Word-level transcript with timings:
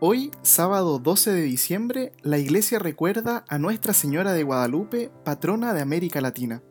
Hoy, 0.00 0.30
sábado 0.42 1.00
12 1.00 1.32
de 1.32 1.42
diciembre, 1.42 2.12
la 2.22 2.38
iglesia 2.38 2.78
recuerda 2.78 3.44
a 3.48 3.58
Nuestra 3.58 3.92
Señora 3.92 4.32
de 4.32 4.44
Guadalupe, 4.44 5.10
patrona 5.24 5.74
de 5.74 5.80
América 5.80 6.20
Latina. 6.20 6.62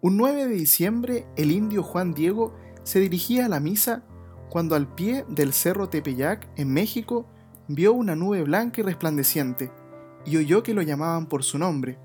Un 0.00 0.16
9 0.16 0.46
de 0.46 0.54
diciembre, 0.54 1.26
el 1.34 1.50
indio 1.50 1.82
Juan 1.82 2.14
Diego 2.14 2.54
se 2.84 3.00
dirigía 3.00 3.46
a 3.46 3.48
la 3.48 3.58
misa 3.58 4.04
cuando 4.50 4.76
al 4.76 4.94
pie 4.94 5.24
del 5.28 5.52
cerro 5.52 5.88
Tepeyac, 5.88 6.48
en 6.54 6.72
México, 6.72 7.26
vio 7.66 7.92
una 7.92 8.14
nube 8.14 8.44
blanca 8.44 8.82
y 8.82 8.84
resplandeciente, 8.84 9.72
y 10.24 10.36
oyó 10.36 10.62
que 10.62 10.74
lo 10.74 10.82
llamaban 10.82 11.26
por 11.26 11.42
su 11.42 11.58
nombre. 11.58 11.98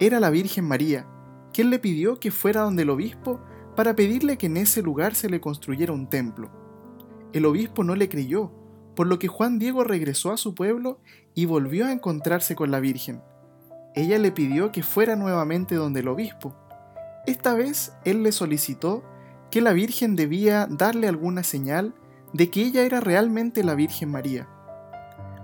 Era 0.00 0.18
la 0.18 0.30
Virgen 0.30 0.66
María, 0.66 1.06
quien 1.52 1.68
le 1.68 1.78
pidió 1.78 2.18
que 2.18 2.30
fuera 2.30 2.62
donde 2.62 2.84
el 2.84 2.90
obispo 2.90 3.38
para 3.76 3.94
pedirle 3.94 4.38
que 4.38 4.46
en 4.46 4.56
ese 4.56 4.80
lugar 4.80 5.14
se 5.14 5.28
le 5.28 5.42
construyera 5.42 5.92
un 5.92 6.08
templo. 6.08 6.50
El 7.34 7.44
obispo 7.44 7.84
no 7.84 7.94
le 7.94 8.08
creyó, 8.08 8.63
por 8.94 9.06
lo 9.06 9.18
que 9.18 9.28
Juan 9.28 9.58
Diego 9.58 9.84
regresó 9.84 10.32
a 10.32 10.36
su 10.36 10.54
pueblo 10.54 11.00
y 11.34 11.46
volvió 11.46 11.86
a 11.86 11.92
encontrarse 11.92 12.54
con 12.54 12.70
la 12.70 12.80
Virgen. 12.80 13.22
Ella 13.94 14.18
le 14.18 14.32
pidió 14.32 14.72
que 14.72 14.82
fuera 14.82 15.16
nuevamente 15.16 15.74
donde 15.74 16.00
el 16.00 16.08
obispo. 16.08 16.54
Esta 17.26 17.54
vez 17.54 17.92
él 18.04 18.22
le 18.22 18.32
solicitó 18.32 19.04
que 19.50 19.60
la 19.60 19.72
Virgen 19.72 20.16
debía 20.16 20.66
darle 20.68 21.08
alguna 21.08 21.42
señal 21.42 21.94
de 22.32 22.50
que 22.50 22.62
ella 22.62 22.82
era 22.82 23.00
realmente 23.00 23.62
la 23.62 23.74
Virgen 23.74 24.10
María. 24.10 24.48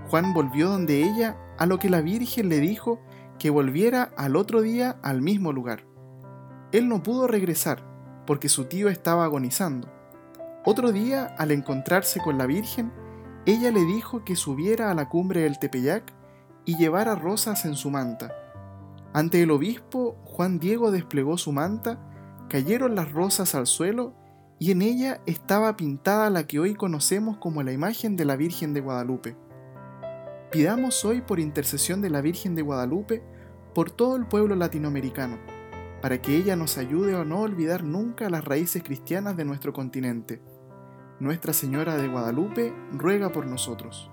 Juan 0.08 0.34
volvió 0.34 0.68
donde 0.68 1.04
ella, 1.04 1.36
a 1.58 1.66
lo 1.66 1.78
que 1.78 1.88
la 1.88 2.00
Virgen 2.00 2.48
le 2.48 2.58
dijo 2.58 3.00
que 3.38 3.50
volviera 3.50 4.10
al 4.16 4.34
otro 4.34 4.60
día 4.60 4.98
al 5.02 5.22
mismo 5.22 5.52
lugar. 5.52 5.84
Él 6.72 6.88
no 6.88 7.02
pudo 7.02 7.28
regresar, 7.28 7.84
porque 8.26 8.48
su 8.48 8.64
tío 8.64 8.88
estaba 8.88 9.24
agonizando. 9.24 9.88
Otro 10.64 10.92
día, 10.92 11.34
al 11.38 11.52
encontrarse 11.52 12.20
con 12.20 12.36
la 12.36 12.46
Virgen, 12.46 12.92
ella 13.46 13.70
le 13.70 13.84
dijo 13.86 14.22
que 14.22 14.36
subiera 14.36 14.90
a 14.90 14.94
la 14.94 15.08
cumbre 15.08 15.40
del 15.40 15.58
Tepeyac 15.58 16.12
y 16.66 16.76
llevara 16.76 17.14
rosas 17.14 17.64
en 17.64 17.74
su 17.74 17.90
manta. 17.90 18.34
Ante 19.14 19.42
el 19.42 19.50
obispo, 19.50 20.16
Juan 20.24 20.58
Diego 20.58 20.90
desplegó 20.90 21.38
su 21.38 21.50
manta, 21.50 21.98
cayeron 22.50 22.94
las 22.94 23.10
rosas 23.12 23.54
al 23.54 23.66
suelo 23.66 24.14
y 24.58 24.72
en 24.72 24.82
ella 24.82 25.22
estaba 25.24 25.74
pintada 25.76 26.28
la 26.28 26.46
que 26.46 26.60
hoy 26.60 26.74
conocemos 26.74 27.38
como 27.38 27.62
la 27.62 27.72
imagen 27.72 28.16
de 28.16 28.26
la 28.26 28.36
Virgen 28.36 28.74
de 28.74 28.82
Guadalupe. 28.82 29.36
Pidamos 30.52 31.02
hoy 31.06 31.22
por 31.22 31.40
intercesión 31.40 32.02
de 32.02 32.10
la 32.10 32.20
Virgen 32.20 32.54
de 32.54 32.62
Guadalupe 32.62 33.22
por 33.74 33.90
todo 33.90 34.16
el 34.16 34.26
pueblo 34.26 34.54
latinoamericano, 34.54 35.38
para 36.02 36.20
que 36.20 36.36
ella 36.36 36.56
nos 36.56 36.76
ayude 36.76 37.16
a 37.16 37.24
no 37.24 37.40
olvidar 37.40 37.84
nunca 37.84 38.28
las 38.28 38.44
raíces 38.44 38.82
cristianas 38.82 39.34
de 39.36 39.46
nuestro 39.46 39.72
continente 39.72 40.42
nuestra 41.20 41.52
Señora 41.52 41.96
de 41.96 42.08
Guadalupe 42.08 42.74
ruega 42.92 43.30
por 43.30 43.46
nosotros. 43.46 44.10